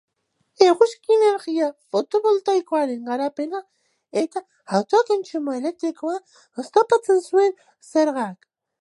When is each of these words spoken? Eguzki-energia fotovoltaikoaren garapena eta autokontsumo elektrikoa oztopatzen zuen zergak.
Eguzki-energia 0.67 1.67
fotovoltaikoaren 1.95 3.05
garapena 3.11 3.61
eta 4.23 4.45
autokontsumo 4.79 5.57
elektrikoa 5.61 6.19
oztopatzen 6.65 7.25
zuen 7.31 7.59
zergak. 7.95 8.55